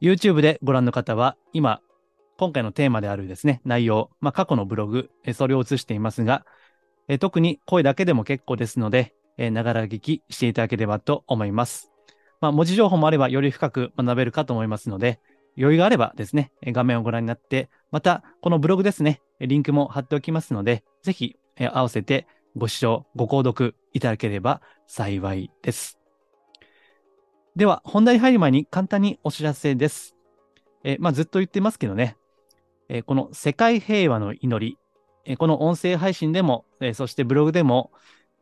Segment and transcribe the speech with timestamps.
[0.00, 1.80] YouTube でご覧の方は、今、
[2.36, 6.44] 今回のテーマであるですね、内容、まあ、過去のブログ、それを映していますが、
[7.18, 11.90] 特に声だけでも結構ですので、ながら聞きしていただければと思います。
[12.42, 15.18] まあ、文字情報もあればより深く学べるかと思いますので、
[15.56, 26.05] 余裕があればですね、画面をご覧になって、また、このブログですね、リンクも貼っておきますので、ぜひ、合わせてご視聴、ご購読いただければ幸いです。
[27.56, 30.14] では、本題入る前に簡単にお知らせです。
[30.84, 32.18] えまあ、ずっと言ってますけどね、
[32.90, 34.78] えこの世界平和の祈り、
[35.24, 37.92] えこの音声配信でも、えそしてブログでも、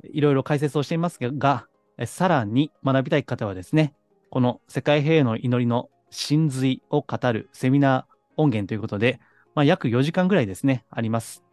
[0.03, 3.95] いろいろ解説をしていますが、えさらに学びたい方はですね、
[4.31, 9.21] この世界平和の祈りの真髄を語るセミナー音源ということで、
[9.55, 11.45] まあ、約4時間ぐらいですね、あります。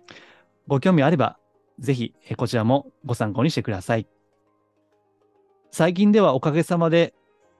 [0.66, 1.38] ご興味あれば、
[1.78, 4.08] ぜひ、こちらもご参考にしてください。
[5.70, 7.14] 最近ではおかげさまで、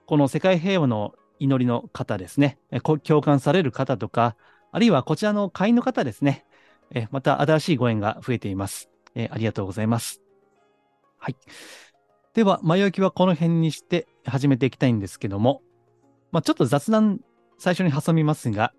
[0.06, 2.58] この世界平和の祈りの方ですね、
[3.02, 4.36] 共感される方とか、
[4.70, 6.44] あるいはこちらの会員の方ですね、
[7.10, 8.90] また新しいご縁が増えています。
[9.30, 10.22] ありがとうございます。
[11.18, 11.36] はい。
[12.34, 15.62] では、前置きはこの辺にして始めていきたいんですけども、
[16.30, 17.20] まあ、ちょっと雑談
[17.58, 18.72] 最初に挟みますが、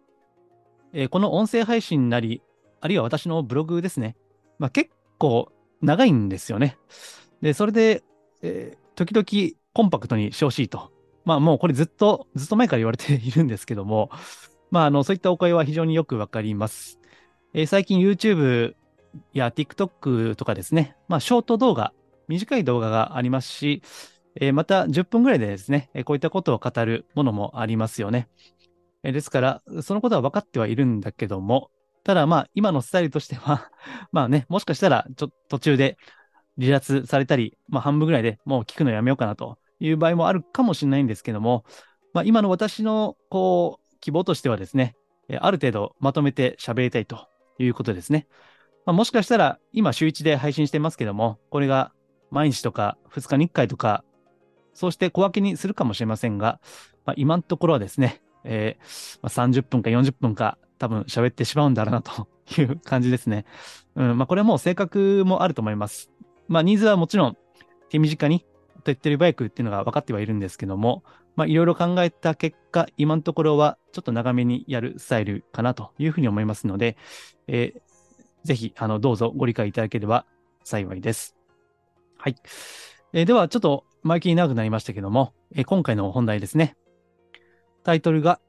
[0.94, 2.42] えーこの音声配信なり、
[2.82, 4.16] あるいは私のブログですね、
[4.60, 6.78] まあ、結構長いんですよね。
[7.42, 8.04] で、それで、
[8.42, 10.93] えー時々コンパクトにしてほしいと。
[11.26, 14.10] まあもうこれずっと、ずっと前から言われているんですけども、
[14.72, 17.00] まああの、そういったお声は非常によくわかります。
[17.54, 18.76] えー最近 YouTube
[19.34, 21.94] や TikTok とかですね、まあショート動画、
[22.28, 23.82] 短い動画がありますし、
[24.40, 28.28] えーまた10分ぐらいでですね、こういったことを語るものもありますよね。
[29.04, 31.72] えーですから、そのことは分かってはいるんだけども、
[32.04, 33.70] ただまあ今のスタイルとしては、
[34.12, 35.98] まあね、もしかしたらちょっと途中で
[36.60, 41.66] 離脱されたり、まあ半分ぐらいでもう聞くのやめようかなという場合もあるかもしれないんですけども、
[42.14, 44.96] まあ今の私のこう希望としてはですね、
[45.40, 48.28] ある程度まとめて喋りたいということですね。
[48.86, 51.94] まあ、もしかしたら今週1で配信してますけども、これが
[52.32, 54.04] 毎日とか2日に1回とか、
[54.74, 56.60] そうして小分けにするかもしれませんが、
[57.06, 63.46] まあ、今のところはですね、えーまあ、30分か40分か多分喋ってしまうんだろうなという感じですね。
[63.96, 66.10] うん、まあこれはもう性格もあると思います。
[66.50, 67.38] まあニーズはもちろん
[67.90, 68.46] 手短に
[68.84, 71.04] 手っ取り早くっていうのが分かってはいるんですけども、
[71.36, 76.98] まあいろいろ考えた結果、今のところはちょっと長めにやるスタイルかなというふうに思いますので、
[77.48, 77.82] えー
[78.44, 80.26] ぜひ、あの、どうぞご理解いただければ
[80.66, 81.38] 幸いです。
[82.18, 82.36] はい。
[83.14, 86.76] えーでは、ちょっと前置きに長くなりましたけども、えー今回の本題ですね。
[87.84, 88.42] タイトルが、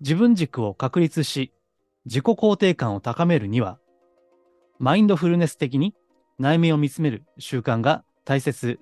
[0.00, 1.52] 自分軸を確立し、
[2.04, 3.78] 自己肯定感を高めるには、
[4.78, 5.94] マインドフルネス的に
[6.38, 8.78] 内面を見つめる習慣が大切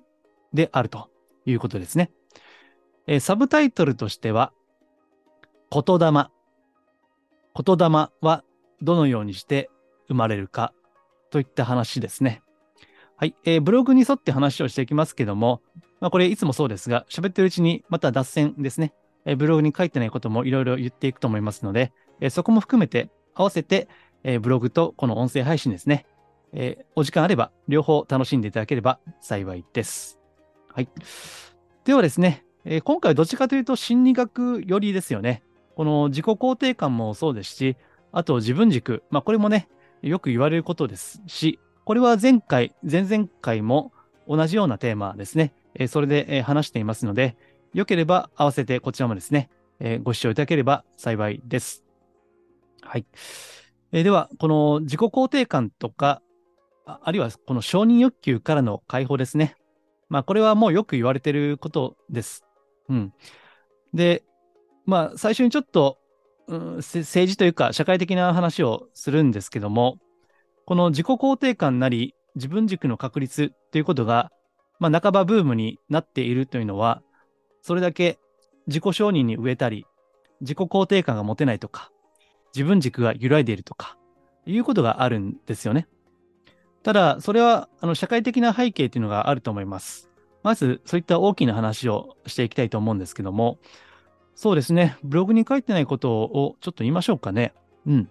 [0.53, 1.09] であると
[1.45, 2.11] いうことですね。
[3.07, 4.53] えーサブタイトルとしては、
[5.71, 6.29] 言霊。
[7.55, 8.43] 言霊は
[8.81, 9.69] どのようにして
[10.07, 10.73] 生まれるか
[11.29, 12.41] といった話ですね。
[13.17, 13.35] はい。
[13.45, 15.61] えーブログに沿って話をしていきますけども、
[15.99, 18.93] まあこれいつもそうですが、喋ってるうちにまた脱線ですね。
[19.25, 23.87] えーブログに書いてないこともいろいろ言っていくと思いますので、えーそこも含めて合わせて、
[24.23, 26.05] えーブログとこの音声配信ですね。
[26.53, 30.18] えお時間あれば両方楽しんでいただければ幸いです。
[30.73, 30.89] はい。
[31.83, 35.43] ではですね、えー今回どっちかというと心理学寄りですよね。
[35.75, 37.77] この自己肯定感もそうですし、
[38.11, 39.03] あと自分軸。
[39.09, 39.69] まあこれもね、
[40.01, 43.91] よく言われることですし、これは前回、前々回も
[44.27, 45.53] 同じようなテーマですね。
[45.75, 47.35] えーそれでえ話していますので、
[47.73, 51.83] よければ合わせてこちらもですね、えーご視聴いただければ幸いです。
[52.81, 53.05] はい。
[53.91, 56.21] えーでは、この自己肯定感とか、
[56.85, 59.55] ああるいはこの承認欲求からの解放ですね。
[60.09, 62.43] まあ、これはもうよく言われてることです。
[62.89, 63.13] うん。
[63.93, 64.23] で、
[64.85, 65.99] まあ、最初にちょっと、
[66.47, 69.97] うん、政治というか社会的な話をするんですけども、
[70.65, 74.31] この自己肯定感なり自分軸の確立ということが、
[74.79, 77.01] まあ、半ばブームになっているというのは、
[77.61, 78.17] それだけ
[78.67, 79.85] 自己承認に植えたり、
[80.41, 81.91] 自己肯定感が持てないとか、
[82.55, 83.97] 自分軸が揺らいでいるとか、
[84.45, 85.87] いうことがあるんですよね。
[86.83, 90.09] ただ、それは、あの、社会的な背景というのがあると思います。
[90.43, 93.59] まず、そういった大きな話をしていきたいと思うんですけども、
[94.35, 94.97] そうですね。
[95.03, 97.53] ブログに書いてないことをちょっと言いましょうかね。
[97.85, 98.09] うん。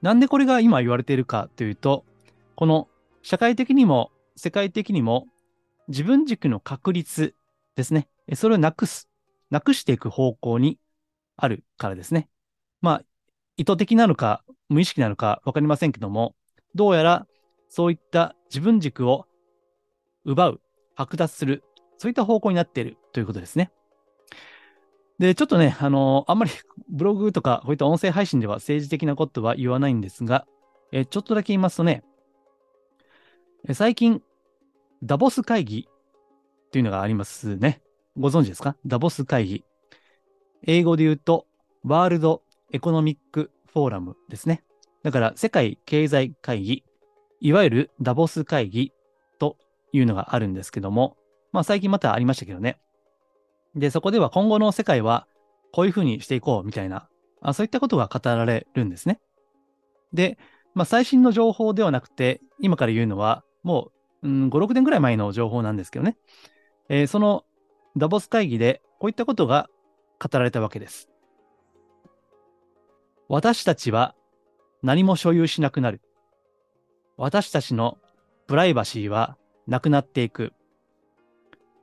[0.00, 2.06] なんでこれが今言われているかというと、
[2.54, 2.88] この
[3.20, 5.26] 社会的にも世界的にも
[5.88, 7.34] 自分軸の確立
[7.76, 8.08] ですね。
[8.34, 9.10] それをなくす、
[9.50, 10.78] なくしていく方向に
[11.36, 12.28] あるからですね。
[12.80, 13.02] まあ、
[13.58, 16.34] 意図的なのか無意識なのかわかりませんけども、
[16.74, 17.26] どうやら
[17.70, 19.26] そういった自分軸を
[20.24, 20.60] 奪う、
[20.96, 21.62] 剥奪する、
[21.96, 23.70] そういった方向になっているということですね。
[25.18, 26.50] で、ちょっとね、あのー、あんまり
[26.90, 30.46] ブログとかこういった音声配信では政治的なことは言わないんですが、
[30.92, 32.02] えちょっとだけ言いますとね、
[33.72, 34.22] 最近、
[35.02, 37.82] ダボス会議っていうのがありますね。
[38.18, 38.76] ご存知ですか？
[38.86, 39.64] ダボス会議。
[40.66, 41.46] 英語で言うと、
[41.84, 44.64] ワールドエコノミックフォーラムですね。
[45.02, 46.84] だから、世界経済会議、
[47.40, 48.92] いわゆるダボス会議
[49.38, 49.56] と
[49.92, 51.16] いうのがあるんですけども、
[51.52, 52.78] まあ最近またありましたけどね。
[53.74, 55.26] で、そこでは今後の世界は
[55.72, 57.08] こういうふうにしていこうみたいな、
[57.40, 59.20] あそういったことが語られるんですね。
[60.12, 60.38] で、
[60.74, 63.90] まあ最新の情報ではなくて、今から言うのはも
[64.22, 66.16] う、うん、5、6年ぐらい前の情報なんですけどね。
[66.88, 67.44] えー、その
[67.96, 69.68] ダボス会議でこういったことが
[70.20, 71.08] 語られたわけです。
[73.28, 74.14] 私たちは
[74.82, 76.00] 何も所有しなくなる。
[77.20, 77.98] 私たちの
[78.46, 79.36] プライバシーは
[79.66, 80.54] なくなっていく。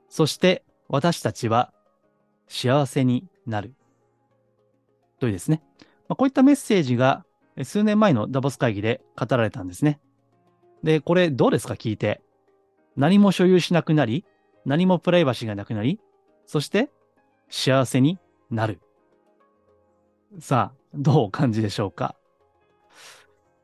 [0.08, 1.72] そして私たちは
[2.48, 3.74] 幸せになる。
[5.20, 5.62] というですね。
[6.08, 7.24] まあ、こういったメッセージが
[7.62, 10.00] 数年前のダボス会議で語られたんですね。
[10.82, 11.74] で、これどうですか？
[11.74, 12.20] 聞いて。
[12.96, 14.24] 何も所有しなくなり、
[14.64, 16.00] 何もプライバシーがなくなり、
[16.46, 16.90] そして
[17.48, 18.18] 幸せに
[18.50, 18.80] なる。
[20.40, 22.16] さあ、どうお感じでしょうか？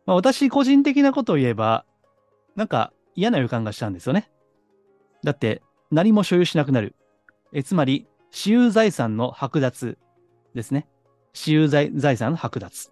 [0.06, 1.84] まあ、私個人的なことを言えば、
[2.56, 4.30] なんか嫌な予感がしたんですよね。
[5.22, 6.94] だって何も所有しなくなる。
[7.52, 9.96] えつまり、私有財産の剥奪
[10.54, 10.88] ですね。
[11.32, 12.90] 私有財産の剥奪。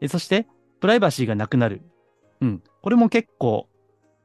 [0.00, 0.46] えそして、
[0.80, 1.82] プライバシーがなくなる。
[2.40, 2.62] うん。
[2.82, 3.68] これも結構、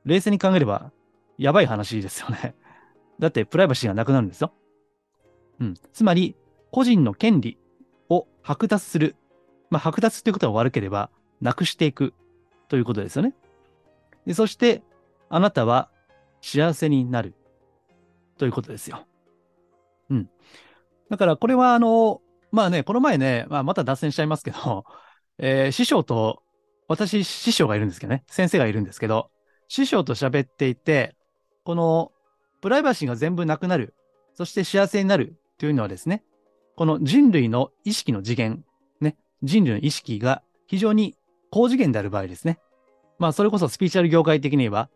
[0.06, 0.92] 冷静に考えれば、
[1.38, 2.56] やばい話ですよね。
[3.20, 4.54] だって、プライバシーがなくなるんですよ。
[5.60, 5.74] うん。
[5.94, 6.36] つまり、
[6.72, 7.58] 個人の権利
[8.10, 9.16] を剥奪する。
[9.70, 11.10] まあ、剥奪っていうことが悪ければ、
[11.42, 12.14] なくしていく
[12.70, 13.34] ということですよね。
[14.26, 14.84] でそして、
[15.30, 15.90] あなたは
[16.42, 17.34] 幸せになる
[18.38, 19.06] ということですよ。
[20.10, 20.30] うん。
[21.10, 22.22] だから、これは、あの、
[22.52, 24.86] まあね、この前ね、まあ、また脱線しちゃいますけど、
[25.38, 26.44] えー、師匠と
[26.88, 29.32] 私、師匠がいるんですけどね、先生がいるんですけど、
[29.68, 31.16] 師匠と喋っていて、
[31.64, 32.12] この
[32.60, 33.96] プライバシーが全部なくなる、
[34.34, 36.24] そして幸せになるというのはですね、
[36.76, 38.66] この人類の意識の次元、
[39.00, 41.16] ね、人類の意識が非常に
[41.52, 42.58] 高次元である場合ですね。
[43.20, 44.90] まあ、それこそスピーチャル業界的に言えば、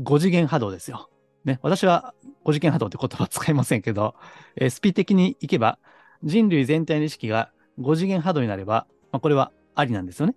[0.00, 1.08] 5次元波動ですよ。
[1.44, 2.14] ね、私は
[2.44, 4.16] 5次元波動って言葉は使いませんけど、
[4.56, 5.78] えー、スピ的にいけば、
[6.24, 10.34] 人類全体の意識が5次元波動になれば、まあ、これはありなんですよね。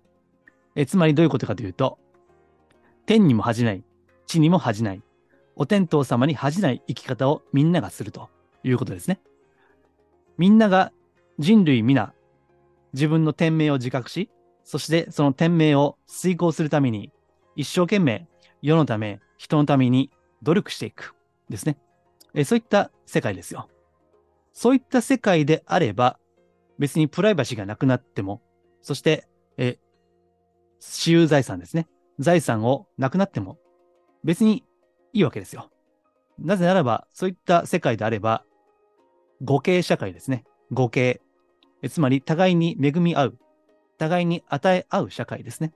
[0.76, 1.98] えつまりどういうことかというと、
[3.06, 3.82] 天にも恥じない、
[4.26, 5.02] 地にも恥じない、
[5.56, 8.30] お天道様に恥じない生き方をみんながすると
[8.62, 9.20] いうことですね。
[10.38, 10.92] みんなが
[11.38, 12.14] 人類皆、
[12.92, 14.30] 自分の天命を自覚し、
[14.64, 17.10] そしてその天命を遂行するために、
[17.56, 18.26] 一生懸命
[18.62, 20.10] 世のため、人のために
[20.42, 21.14] 努力していく。
[21.48, 21.76] ですね。
[22.34, 23.68] えそういった世界ですよ。
[24.52, 26.18] そういった世界であれば、
[26.78, 28.40] 別にプライバシーがなくなっても、
[28.80, 29.78] そして、え
[30.80, 31.88] 私有財産ですね。
[32.18, 33.58] 財産をなくなっても
[34.24, 34.64] 別に
[35.12, 35.70] いいわけですよ。
[36.38, 38.44] なぜならば、そういった世界であれば、
[39.44, 40.44] 互恵社会ですね。
[40.74, 41.20] 互恵。
[41.88, 43.38] つまり、互いに恵み合う。
[44.02, 45.72] 互いに与え合う社会ですね。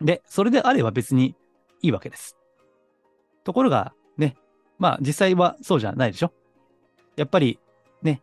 [0.00, 1.34] で、それであれば別に
[1.82, 2.38] いいわけです。
[3.44, 4.36] ところが、ね、
[4.78, 6.32] まあ実際はそうじゃないでしょ。
[7.16, 7.58] やっぱり、
[8.02, 8.22] ね、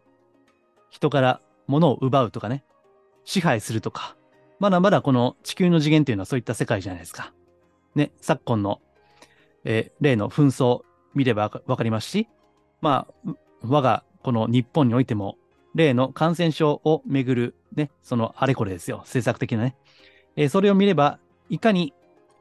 [0.90, 2.64] 人から物を奪うとかね、
[3.24, 4.16] 支配するとか、
[4.60, 7.34] まだまだこの地球の次元っていうのはそういった世界じゃないですか。
[7.94, 8.82] ね、昨今の、
[9.64, 10.82] えー、例の紛争
[11.14, 12.28] 見ればわかりますし、
[12.82, 13.34] まあ、
[13.64, 15.38] 我がこの日本においても、
[15.75, 19.75] 例の感染症をめぐるね、そのあれこれですよ、政策的なね。
[20.36, 21.94] えー、それを見れば、いかに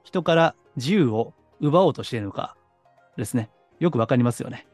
[0.02, 2.56] 人から自由を奪おうとしているのか
[3.16, 4.66] ですね、よくわかりますよね。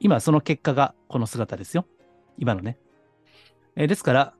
[0.00, 1.86] 今その結果がこの姿ですよ。
[2.38, 2.78] 今のね。
[3.76, 4.34] えー、ですから、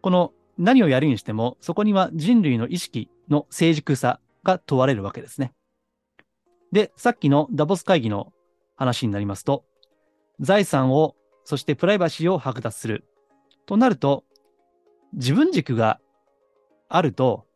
[0.00, 5.52] この何をやるにしても、そこには人類の意識の成熟さが問われるわけですね。
[6.72, 8.32] で、さっきのダボス会議の
[8.76, 9.64] 話になりますと、
[10.40, 13.04] 財産を、そしてプライバシーを剥奪する。
[13.66, 14.24] となると、
[15.14, 16.00] 自分軸が
[16.88, 17.46] あると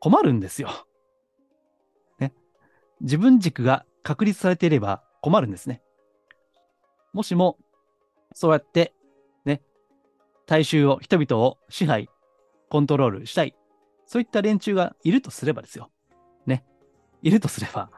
[0.00, 0.70] 困るんですよ。
[2.18, 2.32] ね。
[3.00, 5.82] 自分軸が確立されていれば困るんですね。
[7.12, 7.58] もしも、
[8.32, 8.94] そうやって、
[9.44, 9.62] ね、
[10.46, 12.08] 大衆を、人々を支配、
[12.68, 13.56] コントロールしたい。
[14.06, 15.90] そういった連中がいるとすればですよ。
[16.46, 16.64] ね。
[17.22, 17.90] いるとすれば、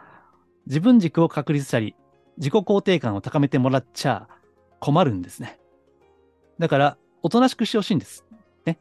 [0.66, 1.96] 自分軸を確立したり、
[2.36, 4.28] 自己肯定感を高めてもらっちゃ
[4.80, 5.58] 困るんですね。
[6.58, 8.24] だから、おとなしくしてほしいんです。
[8.64, 8.78] ね。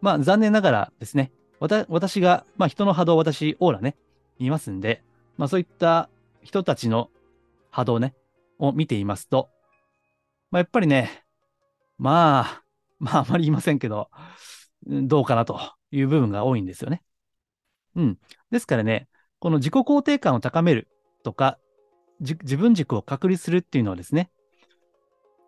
[0.00, 3.96] まあ、残念ながらですね、私が、まあ、人の波動、私、オーラね、
[4.38, 5.02] 見ますんで、
[5.36, 6.10] まあ、そういった
[6.42, 7.10] 人たちの
[7.70, 8.14] 波動ね、
[8.58, 9.48] を見ていますと、
[10.50, 11.24] まあ、やっぱりね、
[11.98, 12.62] まあ、
[12.98, 14.10] まあ、あまり言いませんけど、
[14.86, 15.58] どうかなと
[15.90, 17.02] いう部分が多いんですよね。
[17.96, 18.18] うん。
[18.50, 20.88] ですからね、この自己肯定感を高める
[21.22, 21.58] とか、
[22.20, 24.30] 自分軸を確立するっていうのはですね、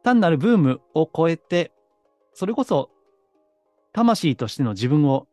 [0.08, 1.70] 単なるブームを超えて、
[2.32, 2.88] それこそ
[3.92, 5.26] 魂としての自分を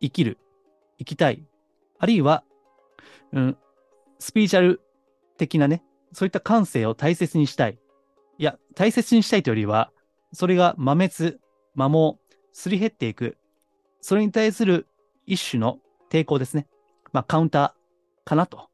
[0.00, 0.38] 生きる、
[0.98, 1.42] 生きたい、
[1.98, 2.44] あるいは、
[3.32, 3.56] うん、
[4.20, 4.80] スピーチャル
[5.36, 7.78] 的なね、そういった感性を大切にしたい。
[8.38, 9.90] いや、大切にしたいというよりは、
[10.32, 11.40] それが摩滅、
[11.74, 12.18] 摩耗、
[12.52, 13.36] すり減っていく。
[14.00, 14.86] それに対する
[15.26, 16.68] 一種の抵抗ですね。
[17.12, 18.68] まあ、カウンターかなと。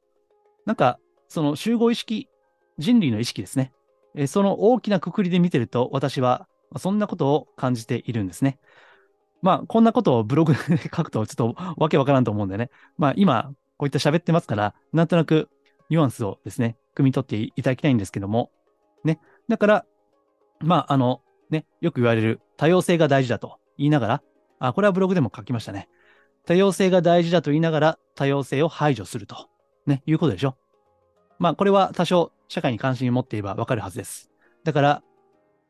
[0.66, 2.28] なんか、その集合意識、
[2.76, 3.73] 人類の意識ですね。
[4.14, 8.59] えその大きなくくりで見てると、私はそんなことを感じているんですね。
[9.42, 12.71] まあ、こんなことをブログで書くとちょっとわけわからんと思うんでね。
[12.97, 15.49] まあ、今、こういった喋ってますから、なんとなく
[15.90, 18.50] ニュアンスをですね、汲み取っていただきたいんですけども、
[19.04, 19.21] ね。
[19.49, 19.87] だから、
[20.61, 24.23] まあ、あの、ね、よく言われる多様性が大事だと言いながら、
[24.61, 25.88] あ、これはブログでも書きましたね。
[26.47, 29.49] 多様性が大事だと言いながら多様性を排除すると、
[29.87, 30.56] ね、いうことでしょ。
[31.38, 34.31] まあ、これは多少社会に関心を持っていればわかるはずです。
[34.64, 35.03] だから、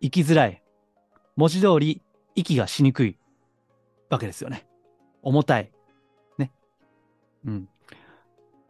[0.00, 0.62] 生きづらい。
[1.36, 2.02] 文字通り、
[2.34, 3.18] 息がしにくい
[4.10, 4.66] わけですよね。
[5.22, 5.72] 重たい。
[6.38, 6.52] ね。
[7.44, 7.68] うん。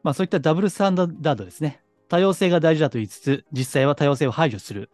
[0.03, 1.83] まあ、そういったダブルスタンダードですね。
[2.09, 4.91] 多様性が大事だと言いつつ、実際は多様性を排除する。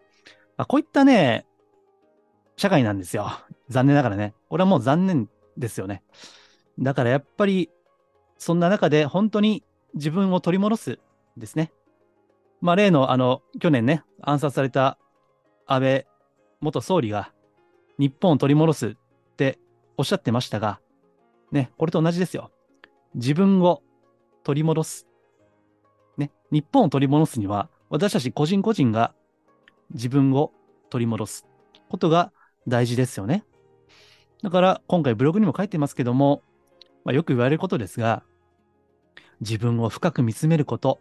[0.57, 1.47] まあ、こういったね、
[2.57, 3.30] 社会なんですよ。
[3.69, 4.35] 残念ながらね。
[4.50, 6.02] 俺はもう残念ですよね。
[6.78, 7.71] だからやっぱり、
[8.38, 9.64] そんな中で本当に
[9.95, 10.99] 自分を取り戻す
[11.37, 11.73] ですね。
[12.61, 14.99] まあ、例の、あの、去年ね、暗殺された
[15.67, 16.07] 安倍
[16.61, 17.33] 元総理が
[17.99, 18.97] 日本を取り戻すっ
[19.37, 19.59] て
[19.97, 20.81] おっしゃってましたが、
[21.52, 22.50] ね、これと同じですよ。
[23.14, 23.83] 自分を
[24.45, 25.07] 取り戻す。
[26.17, 29.14] ね、日本を取り戻すには、私たち個人個人が
[29.93, 30.52] 自分を
[30.90, 31.47] 取り戻す
[31.88, 32.33] ことが
[32.69, 33.45] 大事ですよね。
[34.43, 36.43] だから、今回ブログにも書いてますけども、
[37.05, 38.23] まあ、よく言われることですが、
[39.40, 41.00] 自分を深く見つめること、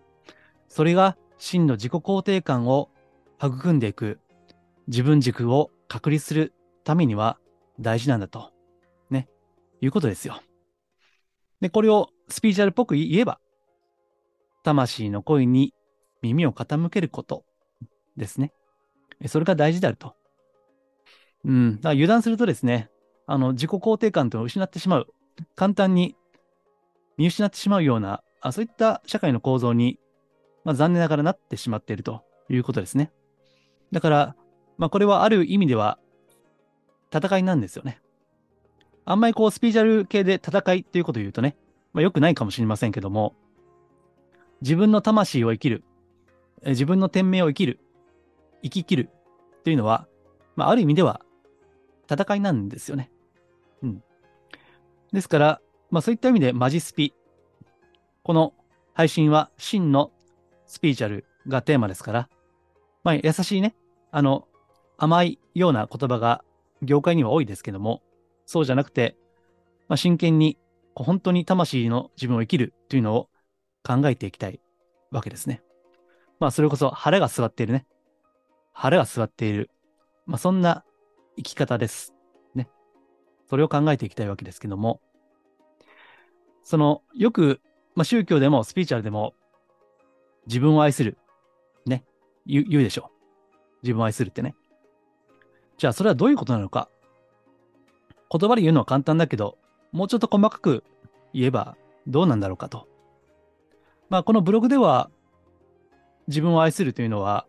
[0.68, 2.90] それが真の自己肯定感を
[3.42, 4.20] 育んでいく、
[4.88, 6.54] 自分軸を確立する
[6.84, 7.40] ためには
[7.80, 8.52] 大事なんだと、
[9.10, 9.28] ね、
[9.82, 10.42] いうことですよ。
[11.62, 13.40] で、これをスピーチャルっぽく言えば、
[14.64, 15.74] 魂の声に
[16.22, 17.44] 耳を傾けること
[18.18, 18.54] ですね。
[19.28, 20.16] それが大事であると。
[21.46, 21.76] うん。
[21.78, 22.90] だから油断するとですね、
[23.26, 25.08] あの、自己肯定感というのを失ってしまう。
[25.56, 26.16] 簡単に
[27.18, 30.00] 見失ってしまうような、あそういった社会の構造に
[30.64, 33.12] まあ、残念ながらなってしまっているということですね。
[33.92, 34.36] だから、
[34.78, 36.00] まあ、これはある意味では
[37.14, 38.02] 戦いなんですよね。
[39.06, 41.56] あんまりこうスピーチャル系で戦いということを言うとね、
[41.94, 43.36] まあ、良くないかもしれませんけども、
[44.62, 45.84] 自分の魂を生きる、
[46.66, 47.80] 自分の天命を生きる、
[48.62, 49.10] 生き切る
[49.64, 50.08] というのは、
[50.56, 51.22] まあ、ある意味では
[52.12, 53.10] 戦いなんですよね。
[53.82, 54.04] うん。
[55.12, 57.14] ですから、まあそういった意味でマジスピ。
[58.24, 58.54] この
[58.94, 60.12] 配信は真の
[60.70, 62.30] スピーチャルがテーマですから、
[63.04, 63.76] まあ、優しいね、
[64.12, 64.48] あの、
[64.98, 66.44] 甘いような言葉が
[66.84, 68.04] 業界には多いですけども、
[68.46, 69.18] そうじゃなくて、
[69.88, 70.58] まあ、真剣に、
[70.94, 73.30] 本当に魂の自分を生きるというのを
[73.84, 74.60] 考えていきたい
[75.12, 75.64] わけですね。
[76.40, 77.88] まあ、それこそ腹が座っているね。
[78.72, 79.72] 腹が座っている。
[80.28, 80.86] まあ、そんな
[81.36, 82.14] 生き方です。
[82.54, 82.70] ね。
[83.50, 85.02] それを考えていきたいわけですけども、
[86.64, 87.60] その、よく、
[87.96, 89.34] まあ、宗教でもスピーチャルでも
[90.50, 91.20] 自分を愛する。
[91.86, 92.04] ね。
[92.48, 93.78] 言うでしょう。
[93.84, 94.56] 自分を愛するってね。
[95.78, 96.90] じゃあ、それはどういうことなのか。
[98.32, 99.60] 言葉で言うのは簡単だけど、
[99.92, 100.84] もうちょっと細かく
[101.34, 101.78] 言えば
[102.08, 102.88] どうなんだろうかと。
[104.10, 105.12] まあ、このブログでは、
[106.28, 107.46] 自分を愛するというのは、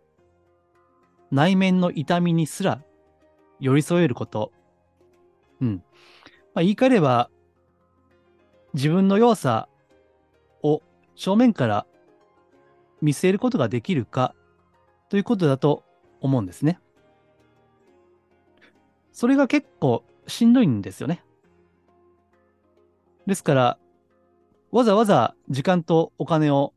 [1.30, 2.82] 内面の痛みにすら
[3.60, 4.52] 寄り添えること。
[5.62, 5.82] うん。
[6.54, 7.30] まあ、言い換えれば、
[8.74, 9.68] 自分の弱さ
[10.62, 10.82] を
[11.14, 11.86] 正面から
[13.00, 14.34] 見据えることができるか
[15.08, 15.84] ということだと
[16.20, 16.80] 思うんですね。
[19.12, 21.24] それが結構しんどいんですよね。
[23.26, 23.78] ですから、
[24.70, 26.72] わざわざ時間とお金を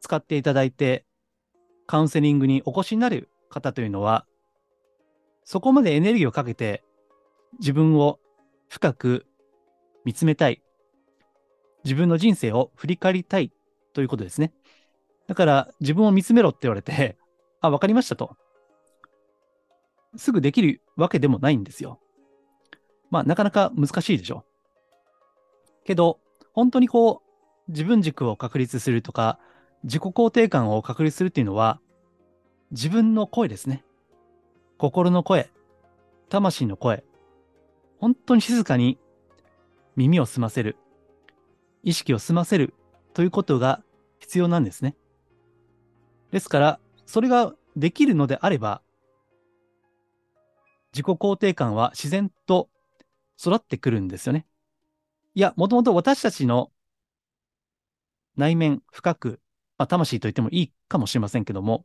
[0.00, 1.04] 使っていただいて、
[1.86, 4.26] カウンセリングにお越しになる方というのは、
[5.44, 6.82] そこまでエネルギーをかけて
[7.58, 8.18] 自分を
[8.68, 9.26] 深く
[10.04, 10.62] 見つめたい。
[11.84, 13.52] 自分の人生を振り返りたい
[13.92, 14.52] ということですね。
[15.28, 17.16] だから自分を見つめろって言われて、
[17.60, 18.36] あ、わかりましたと。
[20.16, 22.00] すぐできるわけでもないんですよ。
[23.10, 24.44] まあ、なかなか難しいでしょ。
[25.84, 26.18] けど、
[26.52, 27.22] 本当にこ
[27.68, 29.38] う、自分軸を確立するとか、
[29.84, 31.80] 自己肯定感を確立するっていうのは、
[32.70, 33.84] 自分の声ですね。
[34.78, 35.50] 心の声、
[36.30, 37.04] 魂の声。
[37.98, 38.98] 本当に静かに
[39.96, 40.76] 耳を澄ませる、
[41.82, 42.74] 意識を澄ませる
[43.12, 43.82] ということが
[44.20, 44.96] 必要なんですね。
[46.30, 48.82] ですから、それができるのであれば、
[50.92, 52.68] 自己肯定感は自然と
[53.38, 54.46] 育ってくるんですよね。
[55.34, 56.70] いや、もともと私たちの
[58.36, 59.40] 内面深く、
[59.78, 61.84] まあ、魂と言ってもいいかもしれませんけども、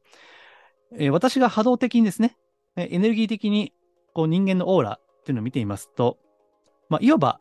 [0.94, 2.38] えー、私が波動的にですね、
[2.76, 3.74] エネルギー的に
[4.14, 6.18] こう人間のオーラっていうのを見ていますと、
[6.90, 7.40] まあ、いわば、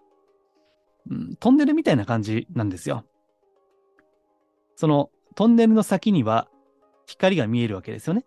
[1.10, 3.04] うん、トンネルみたいな感じなんですよ。
[4.76, 6.48] そのトンネルの先には
[7.12, 8.24] 光が見えるわけですよね。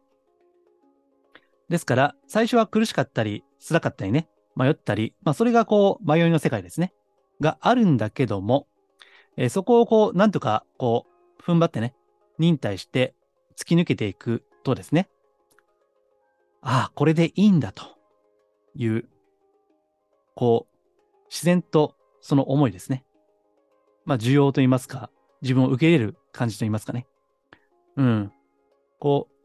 [1.70, 6.94] ですから、最初は苦しかったり、辛かったりね、迷ったり、まあ、それがこう、迷いの世界ですね。
[7.42, 8.68] があるんだけども、
[9.38, 11.08] えー、そこをこう、なんとか、こ
[11.40, 11.96] う、踏ん張ってね、
[12.38, 13.16] 忍耐して
[13.58, 15.10] 突き抜けていくとですね、
[16.62, 17.84] ああ、これでいいんだと
[18.76, 19.10] いう、
[20.36, 23.04] こう、自然とその思いですね。
[24.06, 25.10] まあ、需要と言いますか、
[25.42, 27.08] 自分を受け入れる感じと言いますかね。
[27.98, 28.32] うん。
[29.00, 29.36] こう、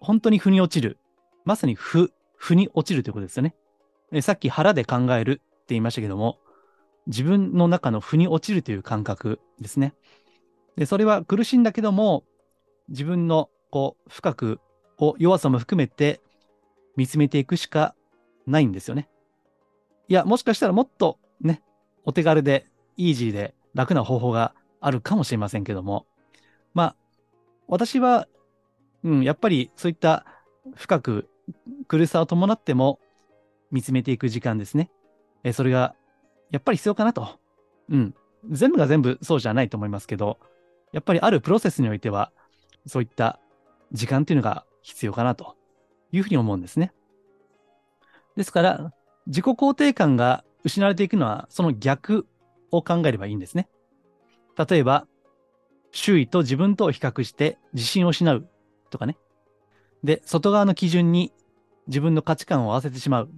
[0.00, 0.98] 本当に腑に落ちる。
[1.44, 3.54] まさに腑、腑に落ちるということですよね。
[4.12, 6.38] えさっき腹で考えるって言いましたけども、
[7.06, 9.94] 自分の中の腑に落ちるという感覚ですね。
[10.76, 12.24] で、それは苦しいんだけども、
[12.88, 14.60] 自分のこう深く
[14.98, 16.20] を弱さも含めて
[16.96, 17.94] 見つめていくしか
[18.46, 19.08] ないんですよね。
[20.08, 21.62] いや、もしかしたらもっとね、
[22.04, 26.06] お手軽で、イージーで楽な方法があるかもしれませんけども、
[26.74, 26.96] まあ、
[27.66, 28.28] 私は、
[29.04, 30.24] うん、やっぱりそういった
[30.74, 31.28] 深く
[31.86, 32.98] 苦しさを伴っても
[33.70, 34.90] 見つめていく時間ですね。
[35.42, 35.94] えそれが、
[36.50, 37.38] やっぱり必要かなと。
[37.90, 38.14] うん。
[38.50, 40.38] 全部が全部そうじゃないと思いますけど、
[40.92, 42.32] やっぱりあるプロセスにおいては、
[42.86, 43.40] そういった
[43.92, 45.56] 時間っていうのが必要かなと
[46.12, 46.92] いうふうに思うんですね。
[48.36, 48.92] ですから、
[49.26, 52.26] 自己肯定感が失われていくのは、その逆
[52.70, 53.68] を考えればいいんですね。
[54.68, 55.06] 例えば、
[55.90, 58.48] 周囲と自分とを比較して自信を失う
[58.94, 59.18] とかね。
[60.04, 61.32] で、外側の基準に
[61.88, 63.30] 自分の価値観を合わせてしまう。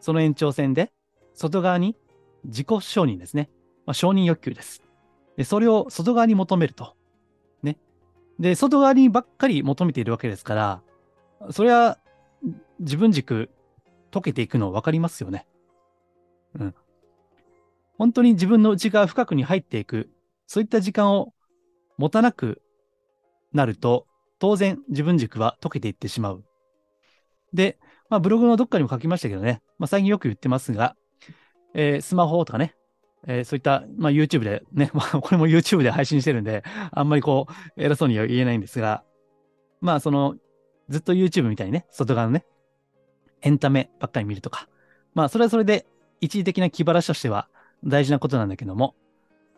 [0.00, 0.90] その延長線で、
[1.34, 1.96] 外側に
[2.44, 3.50] 自己承認ですね。
[3.84, 4.82] まあ、承認欲求です。
[5.36, 6.96] で、それを外側に求めると。
[7.62, 7.76] ね。
[8.38, 10.82] で、外側にばっかり求めているわけですから、
[11.52, 11.98] それは
[12.80, 13.50] 自分軸
[14.10, 15.46] 溶けていくの分かりますよね。
[16.58, 16.74] うん。
[17.98, 20.08] 本当に自分の内側深くに入っていく、
[20.46, 21.34] そういった時間を
[21.98, 22.62] 持たなく
[23.52, 24.07] なると、
[24.38, 26.44] 当然自分軸は溶けていってしまう。
[27.52, 30.96] で、まあ、ブログのどっかにも書きましたけどね、まあ、最近よく言ってますが、
[31.74, 32.74] えー、スマホとかね、
[33.26, 39.04] えー、そういった、まあ、YouTube でね、 まあ、これも YouTube で配信してるんで、あんまりこう、偉そうには言えないんですが、
[39.80, 40.36] まあ、その、
[40.88, 42.44] ずっと YouTube みたいにね、外側のね、
[43.42, 44.68] エンタメばっかり見るとか、
[45.14, 45.86] まあ、それはそれで
[46.20, 47.48] 一時的な気晴らしとしては
[47.84, 48.94] 大事なことなんだけども、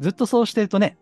[0.01, 0.99] ずっとそうしてるとね、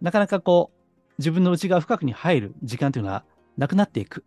[0.00, 0.75] なかなかこう、
[1.18, 3.24] 自分の内側深くに入る時間というのは
[3.56, 4.24] なくなっていく。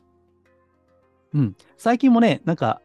[1.34, 1.56] うん。
[1.78, 2.82] 最近もね、なんか、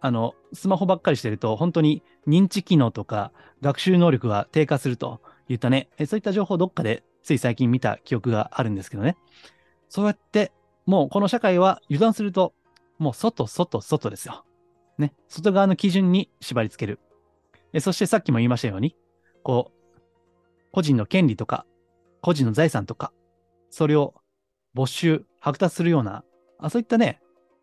[0.00, 9.16] あの、スマホばっかりしてると、本当に認知機能とか学習能力が低下するといったね、そういった情報どっかでつい最近見た記憶があるんですけどね。
[9.88, 10.52] そうやって、
[10.86, 12.54] もうこの社会は油断すると、
[12.98, 14.44] もう外、外、外ですよ。
[14.98, 15.12] ね。
[15.28, 17.00] 外側の基準に縛り付ける。
[17.80, 18.96] そしてさっきも言いましたように、
[19.42, 20.00] こう、
[20.72, 21.66] 個人の権利とか、
[22.20, 23.12] 個人の財産とか、
[23.70, 24.14] それを
[24.74, 26.24] 没収、剥奪するような、
[26.58, 27.20] あそういったね、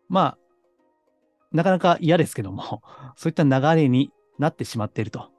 [0.08, 0.38] まあ、
[1.52, 2.82] なかなか嫌ですけども、
[3.16, 5.30] そういった流れになってしまっていると。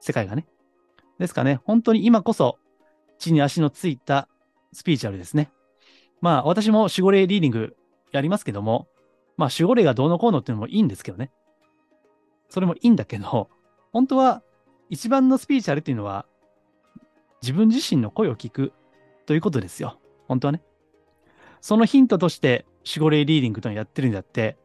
[0.00, 0.46] 世界がね。
[1.18, 2.58] ですかね、本当に今こそ、
[3.18, 4.28] 地に足のついた
[4.72, 5.52] スピーチュアルですね。
[6.20, 7.76] まあ、私も守護霊リーディング
[8.10, 8.88] やりますけども、
[9.36, 11.30] まあ、守護霊がどうのこうのっていうのもいいんですけどね。
[12.48, 13.48] それもいいんだけど、
[13.92, 14.42] 本当は
[14.90, 16.26] 一番のスピーチュアルっていうのは、
[17.40, 18.72] 自分自身の声を聞く
[19.26, 19.98] ということですよ。
[20.32, 20.62] 本当はね。
[21.60, 24.56] そのヒントとして守護霊リーディングというのをやってるんだって、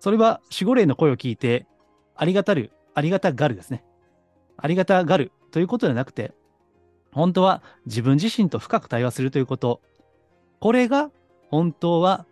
[0.00, 1.66] それは守護霊の声を聞いて、
[2.16, 3.84] ありがたる、ありがたがるですね。
[4.56, 6.32] ありがたがるということではなくて、
[7.12, 9.82] 本当は自分自身と深く対話するということ。
[10.60, 11.10] これが
[11.50, 12.26] 本当は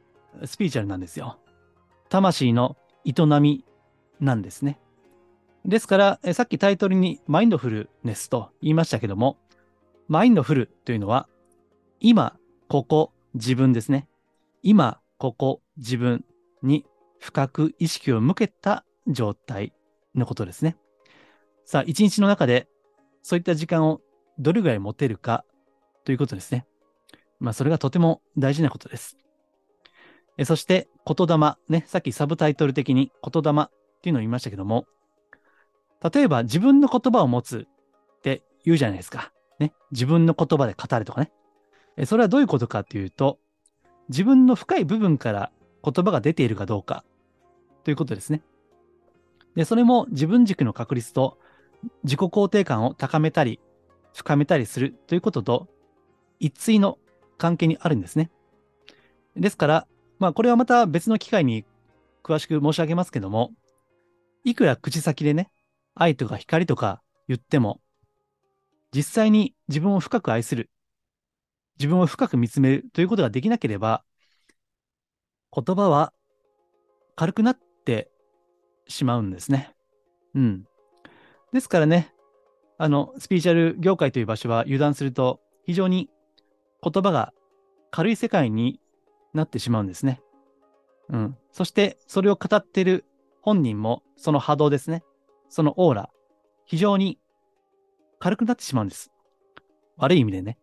[0.45, 1.39] スピーチュアルなんですよ。
[2.09, 3.65] 魂の営み
[4.21, 4.81] なんですね。
[5.67, 9.37] ですから、さっきタイトルにマインドフルネスと言いましたけども、
[10.09, 11.29] マインドフルというのは、
[12.01, 12.37] 今、
[12.71, 14.07] ここ、自分ですね。
[14.63, 16.25] 今、ここ、自分
[16.63, 16.87] に
[17.19, 19.73] 深く意識を向けた状態
[20.15, 20.77] のことですね。
[21.65, 22.69] さあ、一日の中で
[23.23, 24.01] そういった時間を
[24.39, 25.45] どれぐらい持てるか
[26.05, 26.65] ということですね。
[27.41, 29.17] まあ、それがとても大事なことです。
[30.39, 33.69] えそして、言霊、ね、さっきサブタイトル的に言霊っ
[34.01, 34.87] ていうのを言いましたけども、
[36.15, 37.67] 例えば自分の言葉を持つ
[38.19, 39.33] って言うじゃないですか。
[39.59, 41.33] ね、自分の言葉で語るとかね。
[42.05, 43.39] それはどういうことかっていうと、
[44.09, 45.53] 自分の深い部分から
[45.85, 47.05] 言葉が出ているかどうか
[47.85, 48.43] ということですね。
[49.55, 51.39] で、それも自分軸の確率と
[52.05, 53.61] 自己肯定感を高めたり、
[54.15, 55.69] 深めたりするということと
[56.41, 56.99] 一対の
[57.39, 58.31] 関係にあるんですね。
[59.37, 59.87] ですから、
[60.19, 61.65] まあこれはまた別の機会に
[62.23, 63.53] 詳しく申し上げますけども、
[64.45, 65.51] いくら口先でね、
[65.95, 67.81] 愛とか光とか言っても、
[68.93, 70.71] 実際に自分を深く愛する、
[71.81, 74.05] 自分を深く見つめるということができなければ、
[75.51, 76.13] 言葉は
[77.17, 78.11] 軽くなって
[78.87, 79.75] しまうんですね。
[80.35, 80.65] うん。
[81.55, 82.13] ですからね、
[82.77, 86.11] あの、スピーチャル業界という場所は油断すると、非常に
[86.83, 87.33] 言葉が
[87.91, 88.79] 軽い世界に
[89.33, 90.21] なってしまうんですね。
[91.09, 91.39] うん。
[91.51, 93.07] そして、それを語っている
[93.41, 95.03] 本人も、その波動ですね。
[95.49, 96.11] そのオーラ、
[96.67, 97.19] 非常に
[98.19, 99.11] 軽くなってしまうんです。
[99.97, 100.59] 悪い意味でね。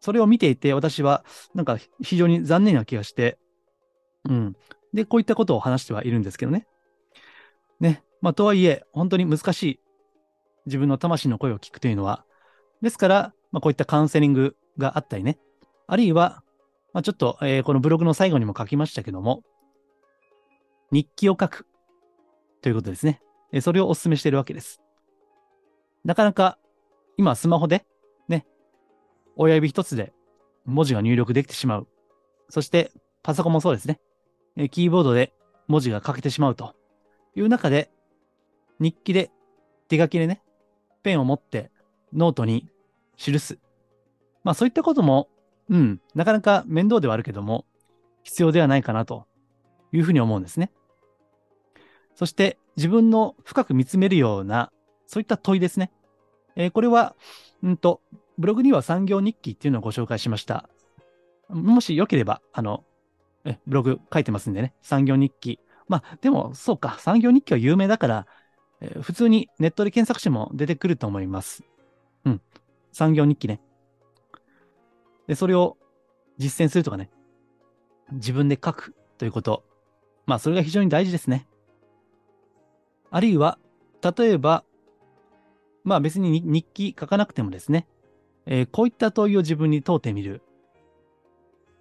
[0.00, 3.38] それを見ていて、私は、なんか非常に残念な気がして、
[4.28, 4.56] うん。
[4.92, 6.66] で、こういったことを話してはいるんですけどね。
[7.80, 8.02] ね。
[8.20, 9.80] まあ、とはいえ、本当に難しい。
[10.66, 12.24] 自分の魂の声を聞くというのは。
[12.82, 15.38] ですから、まあ、こういったカウンセリングがあったりね。
[15.86, 16.42] あるいは、
[16.92, 19.42] まあ、ちょっと、えー、このブログの最後にも書きましたけども、
[20.90, 21.66] 日記を書く
[22.62, 23.20] ということですね。
[23.52, 24.80] え、それをお勧めしているわけです。
[26.04, 26.58] なかなか、
[27.16, 27.86] 今スマホで、
[29.38, 30.12] 親指一つで
[30.66, 31.88] 文字が入力できてしまう。
[32.50, 34.00] そして、パソコンもそうですね。
[34.70, 35.32] キーボードで
[35.68, 36.74] 文字が書けてしまうと
[37.34, 37.90] いう中で、
[38.80, 39.30] 日記で、
[39.88, 40.42] 手書きでね、
[41.02, 41.70] ペンを持って
[42.12, 42.68] ノートに
[43.16, 43.58] 記す。
[44.44, 45.28] まあそういったことも、
[45.70, 47.64] うん、なかなか面倒ではあるけども、
[48.24, 49.26] 必要ではないかなと
[49.92, 50.70] いうふうに思うんですね。
[52.14, 54.72] そして自分の深く見つめるような、
[55.06, 55.92] そういった問いですね。
[56.56, 57.14] えー、これは、
[57.62, 58.00] うんと、
[58.38, 60.68] ブログには三行日記っていうのをご紹介しました。
[61.48, 62.84] もしよければ、あの、
[63.44, 65.58] えブログ書いてますんでね、三行日記。
[65.88, 68.26] まあ、でも、そうか、産業日記は有名だから、
[68.80, 71.64] えー、普通にネットで検索しても出てくると思います。
[72.24, 72.40] うん。
[72.92, 73.60] 産業日記ね。
[75.26, 75.76] で、それを
[76.36, 77.10] 実践するとかね、
[78.12, 79.64] 自分で書くということ。
[80.26, 81.46] まあ、それが非常に大事ですね。
[83.10, 83.58] あるいは、
[84.02, 84.64] 例えば、
[85.84, 87.86] まあ別に日記書かなくてもですね、
[88.50, 90.42] えー、こういった問いを自分に問うてみる。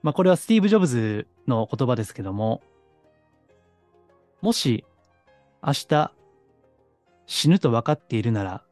[0.04, 2.62] まあこれはスティーブ・ジョブズの言葉ですけども、
[4.42, 4.86] もし
[5.66, 6.12] 明日
[7.26, 8.64] 死ぬと分かっているなら、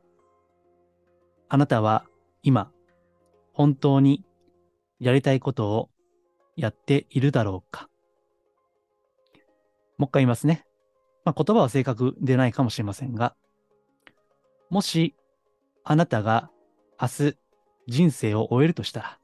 [1.47, 2.05] あなたは
[2.43, 2.69] 今
[3.53, 4.25] 本当に
[4.99, 5.89] やりたいことを
[6.57, 7.89] やっているだろうか。
[9.97, 10.65] もう一回言いますね。
[11.23, 13.35] まあ、言葉は正確でないかもしれませんが、
[14.69, 15.15] もし
[15.85, 16.51] あなたが
[17.01, 17.37] 明日
[17.87, 19.19] 人生を終えるとしたら、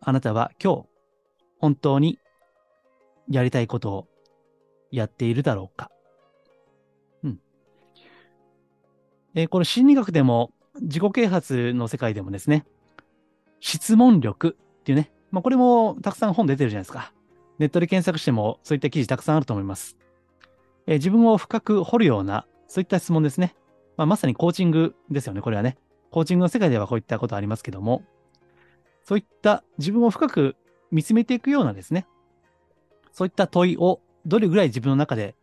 [0.00, 0.86] あなたは今日
[1.60, 2.18] 本当に
[3.28, 4.08] やりたいことを
[4.90, 5.90] やっているだろうか。
[7.22, 7.40] うん。
[9.34, 12.64] えー、この心理学でも自己啓発の世界でもですね、
[13.60, 17.12] 質問力っていうね、まあこれもたくさん本出てるじゃないですか。
[17.58, 19.96] ネットで検索してもそういった記事たくさんあると思います。
[20.86, 23.54] えー、自分を深く掘るような、そういった質問ですね。
[23.96, 25.76] まあ、まさにコーチングですよね、これはね。
[26.12, 28.04] コーチングの世界ではこういったことありますけども、
[29.02, 30.56] そういった自分を深く
[30.92, 32.06] 見つめていくようなですね、
[33.12, 35.34] そういった問いをどれぐらい自分の中で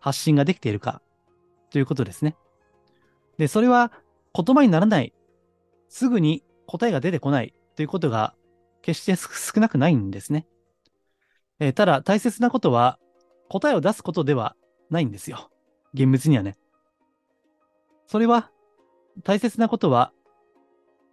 [0.00, 1.00] 発信ができているか
[1.70, 2.36] ということですね。
[3.38, 3.92] で、それは
[4.34, 5.12] 言葉にならない、
[5.88, 8.34] すぐに答えが出てこないということが
[8.82, 10.46] 決して少なくないんですね。
[11.58, 12.98] えー、ただ大切なことは
[13.48, 14.56] 答えを出すことでは
[14.88, 15.50] ないんですよ。
[15.92, 16.56] 厳密にはね。
[18.06, 18.50] それは、
[19.22, 20.12] 大切なことは、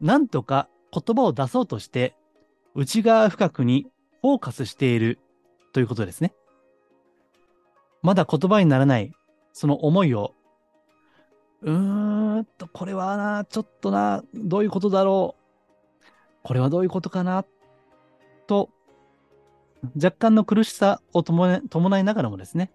[0.01, 2.15] なんとか言葉を出そうとして、
[2.75, 3.87] 内側深くに
[4.21, 5.19] フォーカスしている
[5.73, 6.33] ということですね。
[8.01, 9.11] まだ言葉にならない、
[9.53, 10.33] その思いを、
[11.61, 15.35] うーんと、これはな、ちょっとな、どういうことだろ
[16.01, 16.05] う。
[16.43, 17.45] これはどういうことかな、
[18.45, 18.69] と
[19.95, 22.71] 若干の苦しさを伴いながらもですね、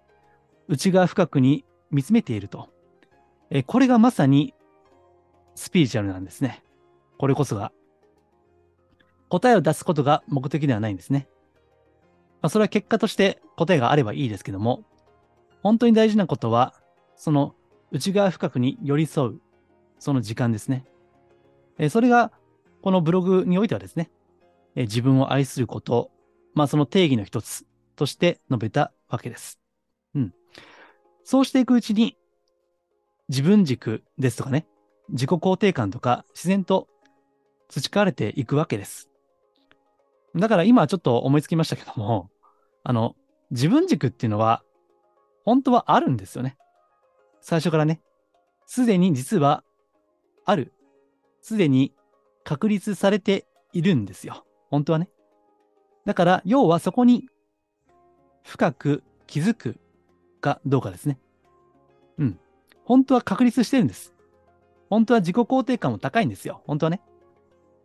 [0.68, 2.71] 内側深くに見つめていると
[3.55, 4.55] えこれがまさに
[5.55, 6.62] スピリチュアルなんですね。
[7.19, 7.73] これこそが。
[9.29, 11.29] 答えを出すことが目的ではないんですね。
[12.43, 14.85] まあ、それは結果として答えがあればいいですけども、
[15.62, 16.75] 本当に大事なことは、
[17.17, 17.55] その
[17.93, 19.41] 内側深くに寄り添う、
[19.99, 20.85] その時間ですね。
[21.79, 22.33] えそれが、
[22.83, 24.11] このブログにおいてはですね、
[24.75, 26.11] え自分を愛すること、
[26.55, 27.65] まあその定義の一つ
[27.97, 29.61] として述べたわけです。
[30.15, 30.35] うん。
[31.25, 32.17] そうしていくうちに、
[33.29, 34.67] 自分軸ですとかね、
[35.12, 36.88] 自己肯定感とか自然と
[37.68, 39.09] 培われていくわけです。
[40.35, 42.31] だから今ちょっと思いつきましたけども、
[42.83, 43.14] あの、
[43.51, 44.62] 自分軸っていうのは、
[45.44, 46.57] 本当はあるんですよね。
[47.40, 48.01] 最初からね。
[48.66, 49.62] すでに実は、
[50.44, 50.72] ある。
[51.40, 51.92] すでに
[52.44, 54.44] 確立されているんですよ。
[54.70, 55.09] 本当はね。
[56.07, 57.27] だから、要はそこに
[58.42, 59.79] 深く気づく
[60.40, 61.18] かどうかですね。
[62.18, 62.38] うん。
[62.85, 64.12] 本当は確立してるんです。
[64.92, 66.61] 本当は自己肯定感も高いんですよ。
[66.66, 67.00] 本当はね。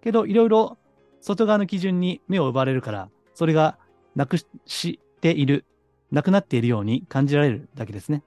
[0.02, 0.78] けど、いろいろ
[1.22, 3.78] 外側の基準に目を奪われるから、それが
[4.14, 5.64] なくしている、
[6.12, 8.24] なくなっているように感じられるだけですね。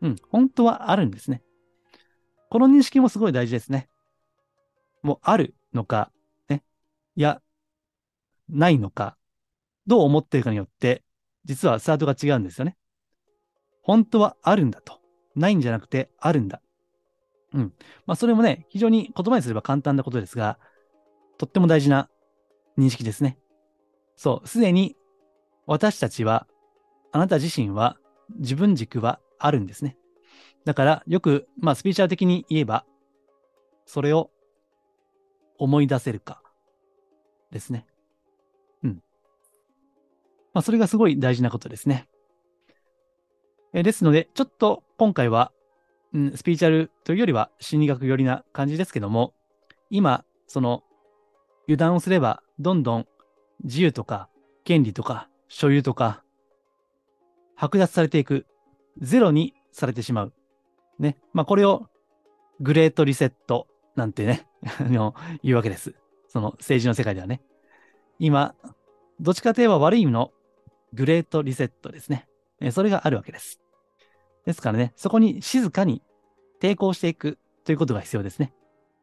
[0.00, 0.16] うん。
[0.28, 1.42] 本当はあるんですね。
[2.50, 3.88] この認識もすごい大事ですね。
[5.02, 6.12] もうあるのか、
[6.48, 6.62] ね。
[7.16, 7.42] いや、
[8.48, 9.16] ないのか、
[9.88, 11.02] どう思っているかによって、
[11.46, 12.76] 実はスタートが違うんですよね。
[13.82, 15.00] 本当はあるんだと。
[15.34, 16.62] ないんじゃなくてあるんだ。
[17.52, 17.72] うん。
[18.06, 20.58] まあ、それもね、非常に言葉にすれば簡単なことですが、
[21.38, 22.08] とっても大事な
[22.78, 23.38] 認識ですね。
[24.16, 24.96] そう、すでに
[25.66, 26.46] 私たちは、
[27.12, 27.96] あなた自身は
[28.38, 29.96] 自分軸はあるんですね。
[30.64, 32.84] だから、よく、まあ、スピーチャー的に言えば、
[33.86, 34.30] それを
[35.58, 36.42] 思い出せるか
[37.50, 37.86] ですね。
[38.84, 39.02] うん。
[40.52, 42.06] まあ、それがすごい大事なことですね。
[43.72, 45.52] えですので、ちょっと今回は、
[46.12, 49.34] うん、スピーチャルというよりは心理学寄りな感じですけども、
[49.90, 50.82] 今、その、
[51.64, 53.06] 油断をすれば、どんどん
[53.64, 54.28] 自由とか、
[54.64, 56.24] 権利とか、所有とか、
[57.58, 58.46] 剥奪されていく、
[59.00, 60.32] ゼロにされてしまう。
[60.98, 61.16] ね。
[61.32, 61.88] まあ、これを、
[62.60, 64.46] グレートリセットなんてね
[64.80, 65.94] の言うわけです。
[66.28, 67.42] その政治の世界ではね。
[68.18, 68.54] 今、
[69.18, 70.32] どっちかといえば悪い意味の
[70.92, 72.28] グレートリセットですね。
[72.70, 73.60] それがあるわけです。
[74.46, 76.02] ですからね、そこに静かに
[76.60, 78.52] 抵抗していくということが必要ですね。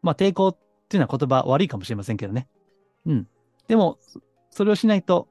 [0.01, 0.57] まあ、抵抗っ
[0.89, 2.47] ていうのは言葉悪いかもしれませんけどね。
[3.05, 3.27] うん。
[3.67, 3.99] でも、
[4.49, 5.27] それをしないと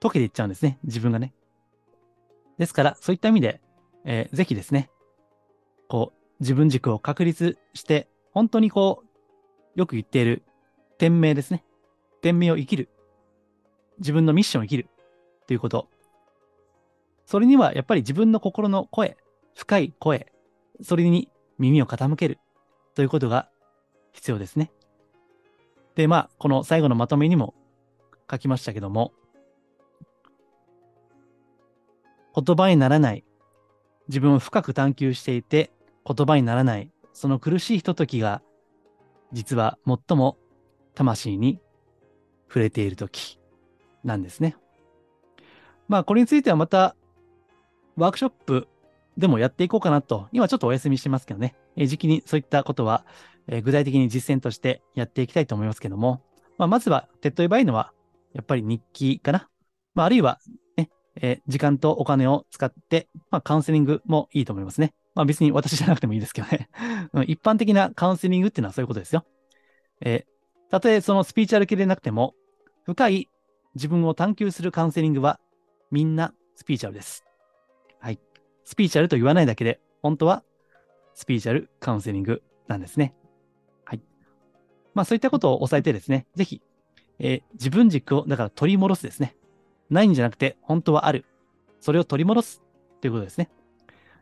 [0.00, 0.78] 溶けていっちゃうんですね。
[0.84, 1.32] 自分がね。
[2.58, 3.60] ですから、そういった意味で、
[4.04, 4.90] えー、ぜひですね、
[5.88, 10.42] こう、自分軸を確立して、本当にこう、よく言っている、
[10.98, 11.64] 天命ですね。
[12.20, 12.88] 天命を生きる。
[13.98, 14.88] 自分のミッションを生きる。
[15.46, 15.88] ということ。
[17.26, 19.16] それにはやっぱり自分の心の声、
[19.54, 20.32] 深い声、
[20.82, 22.38] それに耳を傾ける
[22.94, 23.48] ということが
[24.12, 24.70] 必要ですね。
[25.94, 27.54] で、まあ、この最後のまとめにも
[28.30, 29.12] 書きましたけども、
[32.34, 33.24] 言葉にならない、
[34.08, 35.70] 自分を深く探求していて
[36.04, 38.42] 言葉にならない、その苦しいひとときが、
[39.32, 40.36] 実は最も
[40.94, 41.60] 魂に
[42.48, 43.38] 触れているとき
[44.02, 44.56] なんですね。
[45.88, 46.96] まあ、これについてはまた
[47.96, 48.68] ワークショップ
[49.16, 53.04] でもやっていこうかなと、今ちょっとお休みしてますけどね、え時期にそういったことは、
[53.46, 56.22] え具体的に実践としてやっていきたいと思いますけども、
[56.58, 57.92] まあ、まずは手っ取り早いのは、
[58.32, 59.48] やっぱり日記かな。
[59.94, 60.38] まあ、あるいは、
[60.76, 64.94] ね、えー、時間とお金を使って、まあ、カウンセリングもいいと思いますね。
[65.14, 66.68] まあ、別に私じゃなくてもいいですけどね。
[67.26, 69.24] 一般的なカウンセリングっていうのはそういうことですよ。
[70.00, 72.34] えー、たとえそのスピーチャル系でなくても、
[72.84, 73.28] 深い
[73.74, 75.38] 自分を探求するカウンセリングは、
[75.90, 77.24] みんなスピーチャルです。
[78.64, 80.42] スピーチャルと言わないだけで、本当は
[81.14, 83.14] スピーチャルカウンセリングなんですね。
[83.84, 84.00] はい。
[84.94, 86.62] まあそういったことを押さえてですね、ぜひ、
[87.18, 89.36] えー、自分軸をだから取り戻すですね。
[89.90, 91.24] ないんじゃなくて本当はある。
[91.80, 92.62] それを取り戻す
[93.00, 93.50] ということですね。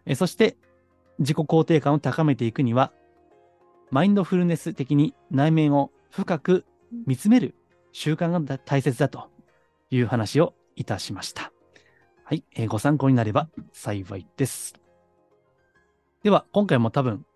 [0.07, 0.57] えー、そして
[1.19, 2.93] 自己肯定感を高めていくには、
[3.91, 6.65] マインドフルネス的に内面を深く
[7.07, 7.55] 見つめる
[7.93, 9.31] 習慣が大切だと
[9.91, 11.52] いう話をいたしました。
[12.25, 14.75] はい、えー、ご参考になれば幸いです。
[16.23, 17.27] では、今回も多分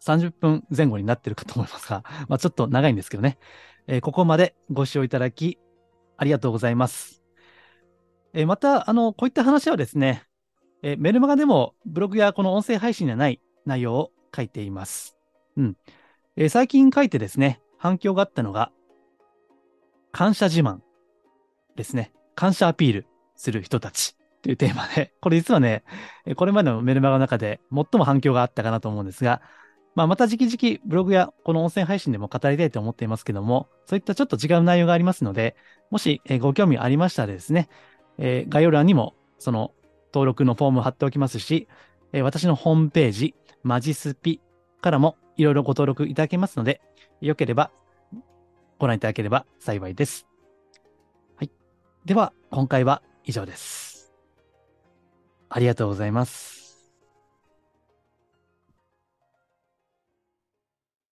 [0.00, 3.38] 30分前後になってるかと思いますが、 まあ、ちょっと長いんですけどね、
[3.86, 5.58] えー、ここまでご視聴いただき
[6.16, 7.22] ありがとうございます。
[8.32, 10.24] えー、また、あの、こういった話はですね、
[10.82, 15.16] えメルマガでもブログやこの音声配信にはない内容を書いています。
[15.56, 15.76] うん。
[16.34, 18.72] え最近書いてですね、反響があったのが、
[20.10, 20.80] 感謝自慢
[21.76, 22.12] ですね。
[22.34, 24.16] 感謝アピールする人たち。
[24.42, 25.84] というテーマで、 これ実はね、
[26.36, 29.40] これまでのメルマガの中で最も反響があったかなと思うんですが、
[29.94, 35.56] まあ、また時々ブログやこの音声配信でも語りたいと思っていますけども、そういったちょっと違う内容がありますので、
[35.90, 37.68] もし、ご興味ありましたらですね、
[38.18, 39.72] えー概要欄にもその
[40.12, 41.68] 登録のフォーム貼っておきますし、
[42.12, 44.40] えー私のホームページ、マジスピ
[44.80, 46.80] からもいろいろご登録いただけますので、
[47.20, 47.70] よければ
[48.78, 50.26] ご覧いただければ幸いです。
[51.36, 51.50] はい。
[52.04, 53.91] では、今回は以上です。
[55.54, 56.61] ありがとうございます。